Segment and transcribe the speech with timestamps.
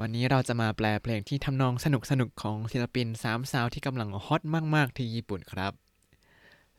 [0.00, 4.42] วันนี้เราจะมาแปลเพลงที่ทำนองสนุกสนุกของศิลปินสามสาวที่กำลังฮอต
[4.74, 5.72] มาก ๆ ที่ญี่ปุ่นครับ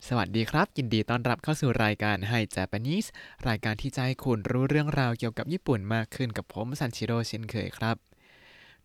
[0.08, 3.08] สวัสดีครับ ยินดีต้อนรับเข้าสู่รายการ Hi Japanese
[3.48, 7.96] รายการที่จะให้คุณรู้เรื่องราวเกี่ยวกับญี่ปุ่นมากขึ้นกับผมซันชิโร่เช่นเคยครับ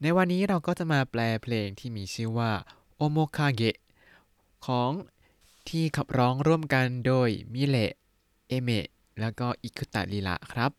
[0.03, 2.53] ในวันนี้เราก็จะมาแปลเพลงที่มีชื่อว่า
[2.97, 3.77] โอโมคาเกะ
[4.67, 4.91] ของ
[5.69, 7.77] ที่ขับร้องร่วมกันโดย milet
[8.48, 8.89] Aimer
[9.21, 10.71] แล้วก็อิคุตะลิระครับ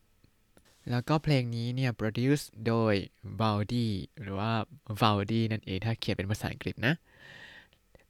[0.90, 2.94] แล้วก็เพลงนี้เนี่ย produce โดย
[3.40, 3.88] v a l d i
[4.22, 4.52] หรือว่า
[5.00, 6.94] v a l d i นั่นเอง ถ้าเขียนเป็นภาษาอังกฤษนะ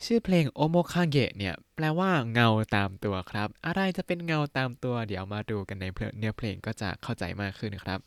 [0.04, 5.84] ชื่อเพลงโอโมคาเกะเนี่ย แปลว่าเงาตามตัวครับ อะไรจะเป็นเงาตามตัว เดี๋ยวมาดูกันใน
[6.18, 7.98] เนื้อเพลงก็จะเข้าใจมากขึ้นครับ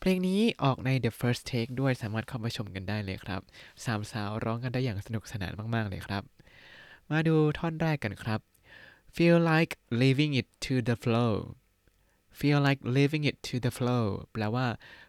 [0.00, 3.40] เพลงนี้ออกใน The First Take ด้วยสามารถเข้ามาชมกันได้เลยครับ
[3.84, 6.22] สามสาวร้องกันได้อย่างสนุกสนานมาก ๆ เลยครับ
[7.10, 8.40] มาดูท่อนแรกกันครับ
[9.14, 11.32] feel like leaving it to the flow
[12.39, 14.65] feel like leaving it to the flow แปลว่า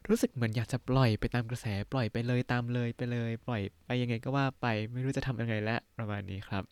[0.09, 6.64] รู้สึกเหมือนอยากจะปล่อยไปตามกระแส ปล่อยไปเลยตามเลยไปเลย ปล่อยไปยังไงก็ว่าไป ไม่รู้จะทำยังไงแล้วประมาณนี้ครับ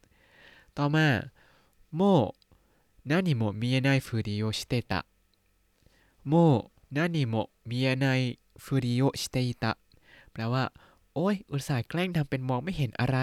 [0.78, 1.06] ต่อมา
[1.97, 2.03] โม
[3.11, 4.92] 何も見えないふりをしてた
[6.28, 6.34] โม
[6.97, 7.34] 何も
[7.67, 9.77] 見えないふりをしていた
[10.33, 10.64] แปลว่า
[11.14, 13.19] โอ้ย อุตส่าห์แกล้งทำเป็นมองไม่เห็นอะไร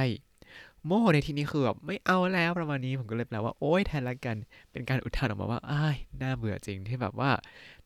[0.87, 4.37] もうในที่นี้คือแบบไม่เอาแล้วประมาณนี้ผมก็เลยแปลว่าโอ้ยแทนละกัน
[4.71, 7.33] เป็นการอุทานออกมาว่าอ้ายน่าเบื่อจริงที่แบบว่า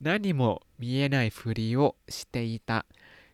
[0.04, 0.42] นานิโม
[0.80, 1.78] มิเอไนฟูริโอ
[2.16, 2.78] สเตอิตะ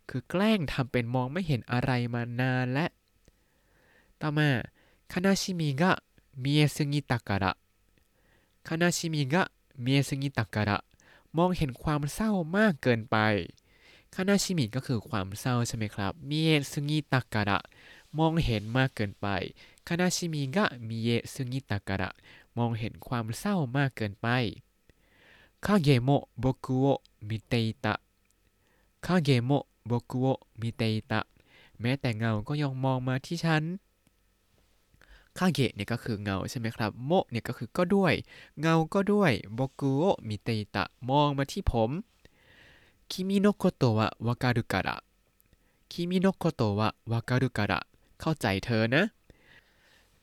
[0.08, 2.86] คือแกล้งทำเป็นมองไม่เห็นอะไรมานานและ
[4.20, 4.48] ต่อมา
[5.12, 5.92] คานาชิมิกะ
[6.42, 7.52] 見えすぎたから
[8.68, 9.42] คานาชิมิกะ
[9.84, 10.78] มิเอซึงิตะการะ
[11.36, 13.16] มองเห็นความเศร้ามากเกินไป
[14.14, 17.58] คานาชิมิก็คือความเศร้าใช่ไหมครับมิเอซึงิตะการะ
[18.18, 19.26] มองเห็นมากเกินไป
[19.86, 22.10] คานาชิมิกะมิเอซึงิตะกระ
[22.58, 24.28] มองเห็นความเศร้ามากเกินไป
[25.64, 26.86] คาเกโมะโบกุโอ
[27.28, 27.94] มิเตอิตะ
[29.06, 30.26] คาเกโมะโบกุโอ
[30.60, 31.20] มิเตอิตะ
[31.80, 33.62] แม้แต่เงาก็ยังมองมาที่ฉัน
[35.38, 38.14] คาเกะเนี่ยก็คือเงาใช่ไหมครับ もเนี่ยก็คือก็ด้วย
[38.60, 41.90] เงาก็ด้วยโบกุโอมิเตอิตะมองมาที่ผม
[43.10, 44.96] 君のことはわかるから
[45.90, 47.80] 君のことはわかるから
[48.20, 49.04] เข้าใจเธอนะ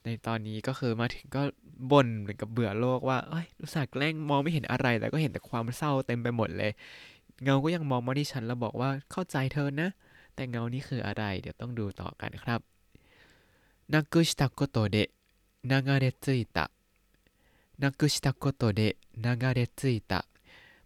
[0.04, 1.44] ในตอนนี้ก็คือมาถึงก็
[1.92, 6.72] บ่นเหมือนกับเบื่อโลกว่าเอ้ยรู้สึกแกล้งมองไม่เห็นอะไรแต่ก็เห็นแต่ความเศร้าเต็มไปหมดเลย
[7.44, 9.90] เงาก็ยังมองมาที่ฉันแล้วบอกว่าเข้าใจเธอนะ
[10.36, 12.60] แต่เงานี้คืออะไร เดี๋ยวต้องดูต่อกันครับ
[13.94, 20.22] なくしたことで流れ着いた なくしたことで流れ着いた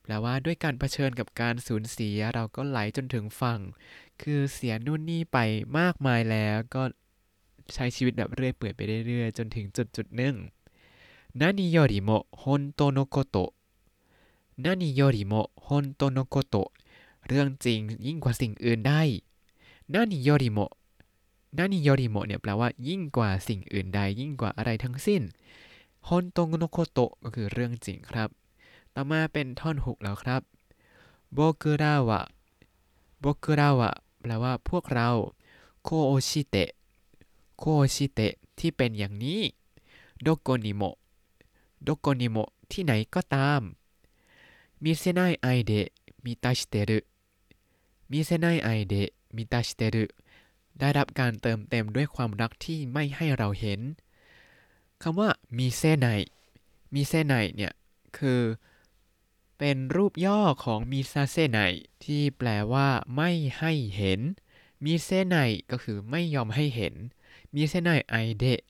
[0.01, 3.59] แปลว่าด้วยการเผชิญกับการสูญเสียเราก็ไหลจนถึงฝั่ง
[4.22, 5.38] คือเสียนู่นนี่ไป
[5.79, 6.83] มากมายแล้วก็
[7.73, 10.35] ใช้ชีวิตแบบเรื่อยเปื่อยไปเรื่อยจนถึงจุดจุดหนึ่ง
[11.39, 12.09] นานิโยริโม
[12.41, 13.38] ฮอนโตโนโกโต
[14.63, 15.33] นั้นิโยริโม
[15.67, 16.55] ฮอนโตโนโกโต
[17.28, 19.01] เรื่องจริงยิ่งกว่าสิ่งอื่นได้
[19.94, 20.59] นานิโยริโม
[21.57, 25.22] นานิโยริโมเนี่ยแปลว่ายิ่งกว่าสิ่งอื่นใด ยิ่งกว่าอะไรทั้งสิ้น
[26.07, 28.29] ฮอนโตโนโกโตก็คือเรื่องจริงครับ
[28.95, 30.41] ต่อมาเป็นท่อนหกแล้วครับ
[31.34, 32.22] โบกุราวะ
[33.19, 33.91] โบกุราวะ
[34.32, 35.10] ลว่าพวกเรา
[35.84, 36.70] โคโอชิเตะ
[37.58, 39.42] โคโอชิเตะที่เป็นอย่างนี้
[40.22, 40.84] โดโกนิโม
[41.84, 42.38] โดโกนิโม
[42.72, 43.62] ที่ไหนก็ตาม
[44.84, 45.88] มิเซไนไอเดะ
[46.24, 47.00] มิตาชิเตรุ
[48.12, 50.06] มิเซไนไอเดะมิตาชิเตรุ
[50.80, 53.80] ได้รับการเติมเต็มด้วยความรักที่ไม่ให้เราเห็น
[55.02, 56.08] คำว่ามิเซไน
[56.94, 57.74] มิเซไนเนี่ย
[58.18, 58.40] คือ
[59.57, 61.59] เป็นรูปย่อของมิซาเซไน
[62.03, 63.29] ที่แปลว่าไม่
[63.59, 64.19] ให้เห็น
[64.84, 65.35] มิเซไน
[65.72, 66.94] ก็คือไม่ยอมให้เห็น
[67.53, 68.62] มิเซไนไอเดะ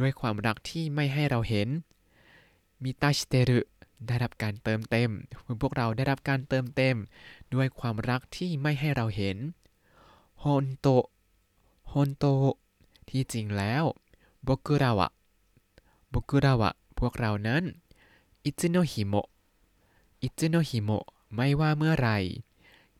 [0.00, 1.68] ด้วยความรักที่ไม่ให้เราเห็น
[2.82, 3.60] มิตาชิเตรุ
[4.06, 5.10] ได้รับการเติมเต็ม
[5.60, 6.96] พวกเราได้รับการเติมเต็ม
[7.54, 9.36] ด้วยความรักที่ไม่ให้เราเห็น
[10.42, 10.86] 本当
[11.92, 12.24] ฮอนโต
[13.08, 13.84] ที่จริงแล้ว
[14.46, 15.08] บกุราวะ
[16.12, 17.62] บกุราวะพวกเรานั้น
[18.44, 19.28] อิจิโนฮิโมะ
[20.26, 22.18] อิจิโนฮิโมะไม่ว่าเมื่อไหร่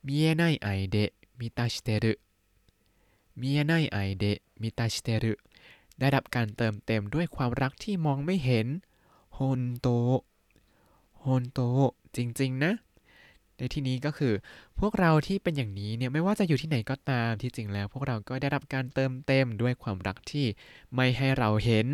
[0.06, 2.12] มิเอไนไอเดะมิตาชิเตรุ
[3.40, 5.32] มิเอไนไอเดะมิตาชิเตรุ
[5.98, 8.66] ได้รับการเติมเต็มด้วยความรักที่มองไม่เห็น
[9.38, 9.88] ฮนโต
[11.24, 11.60] ฮนโต
[12.16, 12.72] จริง ๆ นะ
[13.58, 14.34] ในที่นี้ก็คือ
[14.80, 20.46] พวกเราที่เป็นอย่างนี้เนี่ยไม่ว่าจะอยู่ที่ไหนก็ตามที่จริงแล้ว พวกเราก็ได้รับการเติมเต็มด้วยความรักที่
[20.94, 21.86] ไม่ให้เราเห็น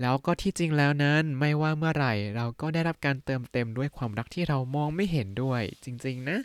[0.00, 6.38] แล้วก็ที่จริงแล้วนั้นไม่ว่าเมื่อไหร่ เราก็ได้รับการเติมเต็มด้วยความรักที่เรามองไม่เห็นด้วย จริง ๆ นะ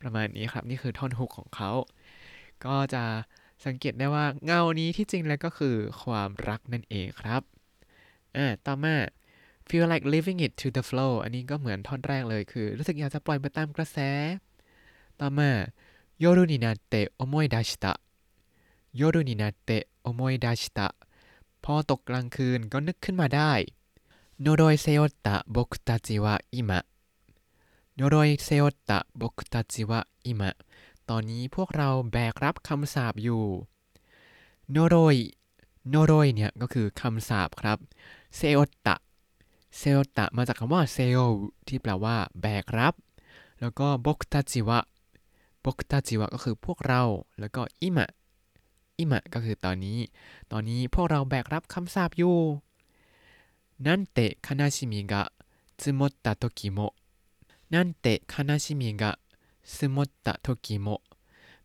[0.00, 1.70] ประมาณนี้ครับนี่คือท่อนฮุกของเขา
[2.64, 3.04] ก็จะ
[3.66, 7.42] สังเกตได้ว่าเงานี้ที่จริงแล้วก็คือความรักนั่นเองครับ
[8.36, 8.96] อ่าต่อมา
[9.68, 13.98] feel like leaving it to the flow อันนี้ก็เหมือนท่อนแรกเลยคือ รู้สึกอยากจะปล่อยไปตามกระแส
[15.20, 15.50] ต่อมา
[16.18, 17.92] โยรุนินาเตะโอโมยดาชิตะ
[18.96, 20.88] โยรุนินาเตะอโมยดาชตะ
[21.64, 23.52] พอตกกลางคืนก็นึกขึ้นมาได้
[24.40, 26.80] โนโดยเซโอตะบุกตาจิวะอิมะ
[27.96, 30.50] โนโดยเซโอตะบุกตาจิวะอิมะ
[31.08, 33.44] ตอนนี้พวกเราแบกรับคำสาบอยู่
[34.70, 35.16] โนโดย
[35.90, 37.78] โนโดยเนี่ยก็คือคำสาบครับ
[38.36, 38.96] เซโอตะ
[39.78, 41.18] เซโอตะมาจากคำว่าเซโอ
[41.68, 42.94] ที่แปลว่า แบกรับ
[43.60, 44.78] แล้วก็บกตาจิวะ
[45.64, 47.02] บกตาจิวะก็คือพวกเรา
[47.40, 48.08] แล้วก็อิมะ
[48.98, 49.98] อิมะก็คือตอนนี้
[50.50, 52.36] ตอนนี้พวกเราแบกรับคำสาปอยู่
[53.86, 55.22] นั่นเตะคานาชิมิกะ
[55.82, 56.78] ซึมตะโตกิโม
[57.74, 59.12] นั่นเตะคานาชิมิกะ
[59.74, 59.96] ซึม
[60.26, 60.88] ตะโตกิโม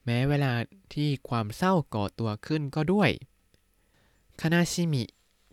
[0.04, 0.54] แม้เวลา
[0.94, 3.12] ที่ความเศร้าก่อตัวขึ้นก็ด้วย
[4.42, 5.04] คานาชิมิ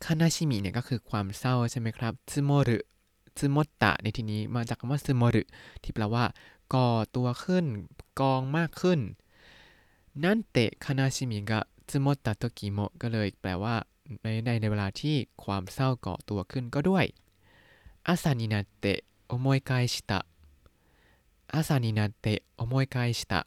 [0.05, 2.79] คานาชิมิเนี่ยก็คือความเศร้าใช่ไหมครับซึโมรุ
[3.39, 5.43] ซึโมตะในที่นี้มาจากคำว่าซึโมรุ
[5.83, 6.25] ที่แปลว่า
[6.75, 7.65] ก่อตัวขึ้น
[8.21, 9.01] กองมากขึ้น
[10.25, 11.61] นั่นเตะคานาชิมิกะ
[11.91, 13.77] ซึโมตะโตกิโมก็เลยแปลว่า
[14.23, 17.05] ในในในเวลาที่ความเศร้าก่อตัวขึ้นก็ด้วย
[18.07, 20.21] อาซานินาเตะโอโมยไกชิตะ
[21.53, 23.41] อาซานินาเตะโอโมยไกชิตะ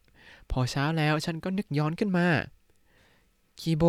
[0.51, 2.27] พอเช้าแล้วฉันก็นึกย้อนขึ้นมา
[3.59, 3.83] คิโบ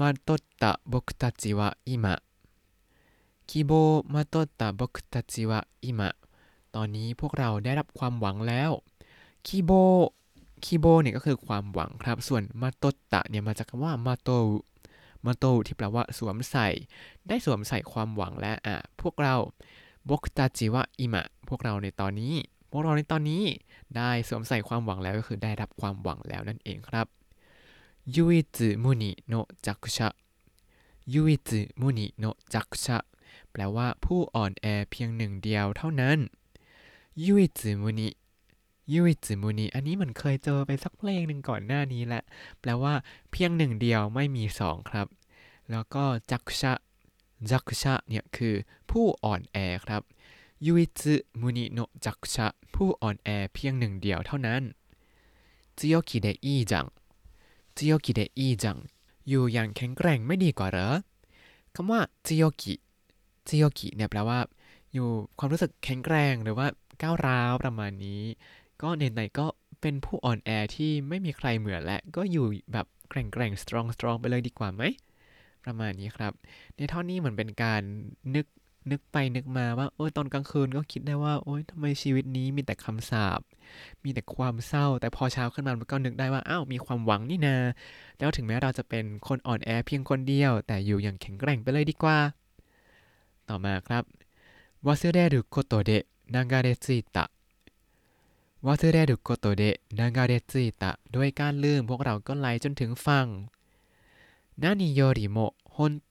[0.00, 0.30] มาโต
[0.62, 2.14] ตะบกตาจิวะอิมะ
[3.48, 3.72] คิโบ
[4.12, 6.10] มาตตะบกตาจิวะอิมะ
[6.74, 8.70] ตอนนี้พวกเราได้รับความหวังแล้ว
[9.46, 9.70] คิโบ
[10.64, 14.30] คิโบเนี่ยก็คือความหวังครับ ส่วนมาโตตะเนี่ยมาจากคำว่ามาโต
[15.26, 16.68] มาโตที่แปลว่าสวมใส่
[17.28, 19.34] ได้สวมใส่ความหวังและอะพวกเรา
[20.10, 22.34] บกตาจิวะอิมะพวกเราในตอนนี้
[22.70, 23.42] พวกเราในตอนนี้
[23.96, 27.06] ได้สวมใส่ความหวังแล้วก็คือได้รับความหวังแล้วนั่นเองครับ
[28.15, 29.33] ยูอิซึมุนิโน
[29.65, 30.09] จักชะ
[31.13, 32.97] ยูอิซึมุนิโนจักชะ
[33.51, 36.17] แปลว่าผู้อ่อนแอเพียงหนึ่งเดียวเท่านั้น
[37.25, 38.09] ยูอิซึมุนิ
[38.93, 42.23] ยูอิซึมุนิอันนี้มันเคยเจอไปสักเพลงหนึ่งก่อนหน้านี้แหละ
[42.59, 42.93] แปลว่า
[43.31, 45.07] เพียงหนึ่งเดียวไม่มีสองครับ
[45.71, 46.73] แล้วก็จักชะ
[47.51, 48.55] จักชะเนี่ยคือ
[48.89, 50.01] ผู้อ่อนแอครับ
[50.65, 54.63] ยูอิซึมุนิโนจักชะผู้อ่อนแอเพียงหนึ่งเดียวเท่านั้น
[55.77, 56.85] 強気でいいじゃ
[57.76, 58.78] จิโยกิเดอีจัง
[59.28, 60.88] อยู่อย่างแข็งแกร่งไม่ดีกว่าเหรอ
[61.74, 62.74] คำว่าจิโยกิ
[63.48, 64.38] จิโยกิเนี่ยแปลว่า
[64.92, 65.08] อยู่
[65.38, 66.66] ความรู้สึกแข็งแกร่งหรือว่า
[67.02, 68.22] ก้าวร้าวประมาณนี้
[68.82, 69.46] ก็ในไหนก็
[69.80, 74.82] เป็นผู้อ่อนแอที่ไม่มีใครเหมือนและก็อยู่แบบแกร่งแกร่งสตรองสตรองไปเลยดีกว่าไหม
[75.64, 76.32] ประมาณนี้ครับ
[76.76, 77.82] ในท่อนนี้เหมือนเป็นการ
[78.34, 78.46] นึก
[78.90, 83.40] นึกไปนึกมาว่าโอ้ยตอนกลางคืนก็คิดได้ว่า โอ้ยทำไมชีวิตนี้มีแต่คำสาป
[84.04, 87.56] มีแต่ความเศร้า แต่พอเช้าขึ้นมามันก็นึกได้ว่าอ้าวมีความหวังนี่นา
[88.18, 92.18] แล้วถึงแม้เราจะเป็นคนอ่อนแอเพียงคนเดียว แต่อยู่อย่างแข็งแกร่งไปเลยดีกว่า
[93.48, 94.04] ต่อมาครับ
[94.86, 96.04] วาเซเรรุโกโตเดะ
[96.34, 97.24] นางาเรซิตะ
[98.66, 103.26] วาเซเรรุโกโตเดะนางาเรซิตะด้วยการลืมพวกเราก็ไหลจนถึงฟัง
[104.62, 105.38] นานิโยริโม
[105.74, 106.10] ฮอนโ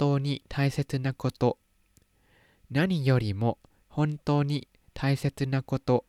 [2.70, 3.58] 何よりも
[3.88, 6.04] 本当に大切なこと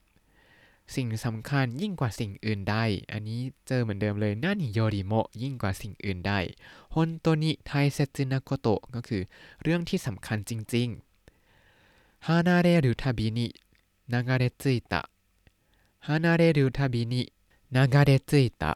[0.96, 2.76] สิ่งสำคัญยิ่งกว่าสิ่งอื่นใด
[3.12, 6.34] อันนี้เจอเหมือนเดิมเลยนั่นโยริโมยิ่งกว่าสิ่งอื่นใด
[6.94, 9.22] ฮอนโตนิไทเซจินาโกโตก็คือ
[9.64, 13.48] เรื่องที่สำคัญจริงๆฮานาเรรุทาบินิ
[14.14, 15.02] นางาเรจิตะ
[16.08, 17.22] ฮานาเรรุทาบินิ
[17.76, 18.72] นางาเรจิตะ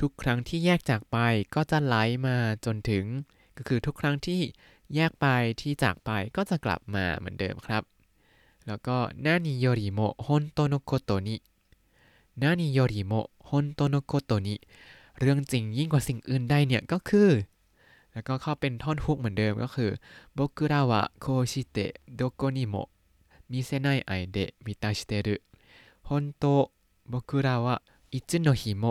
[0.00, 1.16] ทุกครั้งที่แยกจากไป
[1.54, 1.96] ก็จะไหล
[2.26, 3.04] มาจนถึง
[3.56, 4.40] ก็คือทุกครั้งที่
[4.93, 5.25] แยกไป
[5.61, 7.83] ที่จากไปก็จะกลับมาเหมือนเดิมครับ
[8.67, 13.13] แล้วก็何よりも本当のことに何よりも
[13.49, 14.55] 本当のことに
[15.19, 17.29] เรื่องจริงยิ่งกว่าสิ่งอื่นใดเนี่ยก็คือ
[18.13, 19.91] แล้วก็เข้าเป็นท่อนฮุกเหมือนเดิมก็คือ
[20.33, 22.75] 僕らはこうしてどこにも
[23.51, 25.35] มิเซไนไอเดะมิตาชิเตรุ
[26.07, 26.43] ฮอนโต
[27.09, 27.75] โบกุระวะ
[28.13, 28.83] อิจุโนฮิโม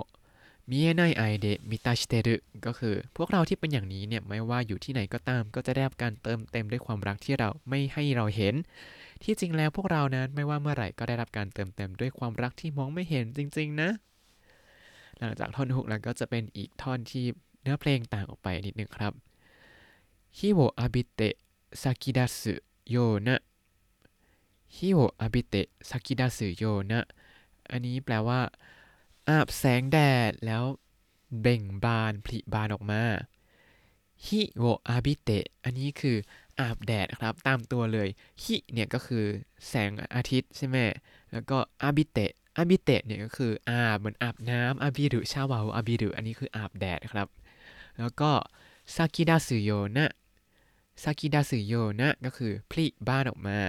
[0.71, 2.35] มีเอไนไอเดมิตาชิเตรุ
[2.67, 8.55] ก็คือ พวกเราที่เป็นอย่างนี้เนี่ยไม่ว่าอยู่ที่ไหนก็ตาม ก็จะได้รับการเติมเต็มด้วยความรักที่เราไม่ให้เราเห็น
[9.23, 13.91] ที่จริงแล้วพวกเรานั้นไม่ว่าเมื่อไหร่ก็ได้รับการเติมเต็มด้วยความรักที่มองไม่เห็นจริง ๆ นะ
[15.19, 17.25] หลังจากท่อนฮุกแล้วก็จะเป็นอีกท่อนที่
[17.63, 19.13] เนื้อเพลงต่างออกไปนิดนึงครับ
[20.39, 23.37] 陽を浴びて咲き出すよな陽を
[24.77, 27.01] 浴びて咲き出すよな
[27.71, 28.41] อันนี้แปลว่า
[29.29, 29.99] อาบแสงแด
[30.31, 30.65] ดแล้ว
[31.41, 33.03] เบ่งบานผลิบานออกมา
[34.27, 36.17] 陽を浴びてอันนี้คือ
[36.61, 38.09] อาบแดดครับตามตัวเลย
[38.43, 39.25] ฮิเนี่ยก็คือ
[39.69, 40.77] แสงอาทิตย์ใช่ไหม
[41.33, 47.29] แล้วก็浴びて浴びてเนี่ยก็คืออาบเหมือนอาบน้ำ浴びるシャワー浴びるอันนี้คืออาบแดดครับ
[47.99, 48.31] แล้วก็
[48.95, 50.11] ซากิดาสึโยนะ
[51.03, 53.61] ซากิดาสึโยนะ ก็คือพลิบ้านออกมา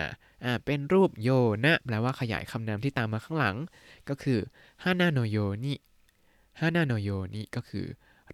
[0.44, 1.29] อ่าเป็นรูปโย
[1.65, 3.58] นะ แปลว่าขยายคำนามที่ตามมาข้างหลัง
[4.10, 4.39] ก็คือ
[4.84, 5.74] ฮานาโนโยนิ
[6.60, 7.86] ฮานาโนโยนี่ก็คือ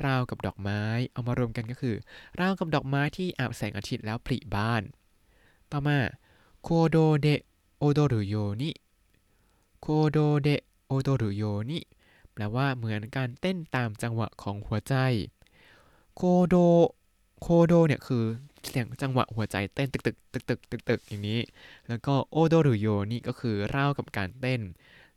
[0.06, 0.82] ราวกับดอกไม้
[1.12, 1.96] เอามารวมกันก็คือ
[2.40, 4.82] ราวกับดอกไม้ที่อาบแสงอาทิตย์แล้วผลิบ้าน
[5.72, 6.00] ต่อมา
[6.64, 7.28] โคโดเด
[7.78, 8.72] โอโดรุโยนิ
[9.82, 10.50] โคโดเด
[10.88, 11.80] โอโดรุโยนิ
[12.34, 14.96] แปลว่าเหมือนการเต้นตามจังหวะของหัวใจ
[16.16, 16.56] โคโด
[17.42, 18.26] โคโดเนี่ยคือ
[18.68, 21.40] เสียงจังหวะหัวใจเต้นตึกตึกตึกตึกตึกตึกอย่างนี้
[21.88, 24.62] แล้วก็โอโดรุโยนี่ก็คือรากับการเต้น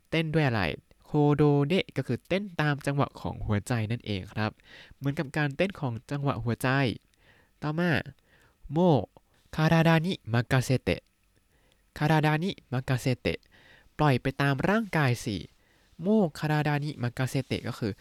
[0.09, 0.61] เต้นด้วยอะไร
[1.05, 4.51] โคโดเดะก็คือเต้นตามจังหวะของหัวใจนั่นเองครับ
[4.97, 6.69] เหมือนกับการเต้นของจังหวะหัวใจ
[7.61, 7.91] ต่อมา
[8.71, 8.77] โม
[9.55, 11.01] คาราดานิมากาเซเตะ
[11.97, 13.39] คาราดานิมากาเซเตะ
[13.99, 15.37] ปล่อยไปตามร่างกายสิ
[16.01, 16.07] โม
[16.39, 17.91] คาราดานิมากาเซเตะก็คือ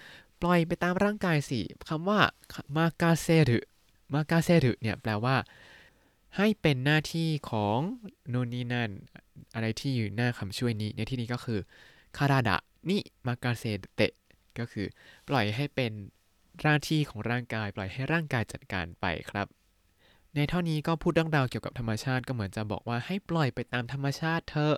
[0.41, 2.21] ปล่อยไปตามร่างกายสิคำว่า
[2.77, 3.59] มากาเซรุ
[4.15, 5.37] มากาเซรุเนี่ยแปลว่า
[6.37, 7.79] ให้เป็นหน้าที่ของ
[8.29, 8.91] โนนนี่นั่น
[9.55, 11.61] อะไรที่อยู่หน้าคำช่วยนี้ ในที่นี้ก็คือ
[12.17, 12.57] คาราดะ
[12.89, 14.13] นิมากาเซเตะ
[14.59, 14.87] ก็คือ
[15.29, 15.93] ปล่อยให้เป็น
[16.63, 19.47] หน้าที่ของร่างกาย ปล่อยให้ร่างกายจัดการไปครับ
[20.35, 24.77] ในท่อนนี้ก็พูดเรื่องราวเกี่ยวกับธรรมชาติก็เหมือนจะบอกว่าให้ปล่อยไปตามธรรมชาติเถอะ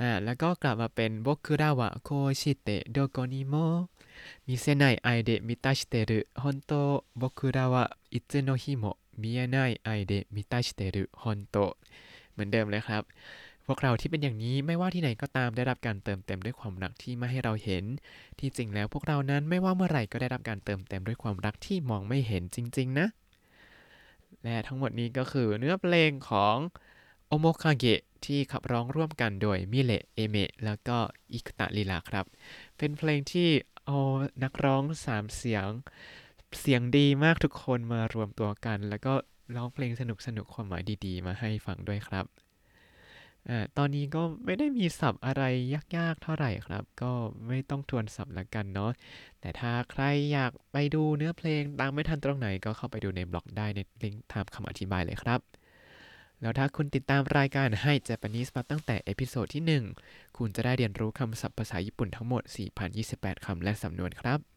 [0.00, 11.56] อ่าแล้วก็กลับมาเป็น僕らはこうしてどこにも見せない愛で満たしてる本当僕らはいつの日も見えない愛で満たしてる本当
[12.32, 13.02] เหมือนเดิมเลยครับ
[13.66, 17.84] พวกเราที่เป็นอย่างนี้ไม่ว่าที่ไหนก็ตามได้รับการเติมเต็มด้วยความรักที่ไม่ให้เราเห็น
[18.38, 23.06] ที่จริงแล้วพวกเรานั้นไม่ว่าเมื่อไหร่ก็ได้รับการเติมเต็มด้วยความรักที่มองไม่เห็นจริง ๆ นะ
[24.42, 26.56] และทั้งหมดนี้ก็คือเนื้อเพลงของ
[27.28, 30.98] โอโมคาเกะที่ขับร้องร่วมกันโดยมิเลเอเมะแล้วก็
[31.32, 32.26] อิคตะลีลาครับ
[32.78, 33.48] เป็นเพลงที่
[33.86, 33.98] เอา
[34.42, 35.66] นักร้องสามเสียง
[36.60, 39.12] เสียงดีมากทุกคนมารวมตัวกัน แล้วก็
[39.56, 42.24] ร้องเพลงสนุกสนุกความหมายดีๆ มาให้ฟังด้วยครับ
[43.48, 45.42] อตอนนี้ก็ไม่ได้มีศัพท์อะไร
[45.96, 47.12] ยากๆเท่าไหร่ครับ ก็
[47.46, 48.92] ไม่ต้องทวนศัพท์ละกันเนาะ
[49.40, 50.02] แต่ถ้าใคร
[50.32, 55.55] อยากไปดูเนื้อเพลงตามไม่ทันตรงไหนก็เข้าไปดูในบล็อกได้ในลิงก์ตามคำอธิบายเลยครับ
[56.40, 62.42] แล้วถ้าคุณติดตามรายการให้ Japanese มาตั้งแต่เอพิโซดที่ 1 คุณจะได้เรียนรู้คำศัพท์ภาษาญี่ปุ่นทั้งหมด
[62.94, 64.55] 4,028 คำและสำนวนครับ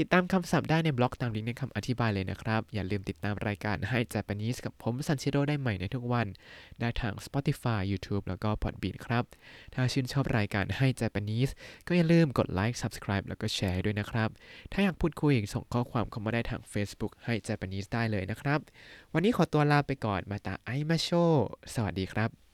[0.00, 6.26] ติดตามคำศัพท์ได้ในบล็อกตามลิงก์ในคำอธิบายเลยนะครับ อย่าลืมติดตามรายการให้ Japanese กับผมซันชิโร่ได้ใหม่ในทุกวัน
[6.80, 9.24] ได้ทาง Spotify YouTube แล้วก็ Podbean ครับ
[9.74, 11.52] ถ้าชื่นชอบรายการให้ Japanese
[11.86, 14.30] ก็อย่าลืมกดไลค์ Subscribe แล้วก็แชร์ด้วยนะครับ
[14.72, 18.60] ถ้าอยากพูดคุยส่งข้อความเข้ามาได้ทาง Facebook ให้ Japanese ได้เลยนะครับ
[19.12, 21.10] วันนี้ขอตัวลาไปก่อนมาตาไอมาโช
[21.74, 22.47] สวัสดีครับ